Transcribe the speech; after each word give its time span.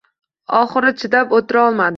Oxiri 0.61 0.95
chidab 1.03 1.39
o‘tirolmadi. 1.41 1.89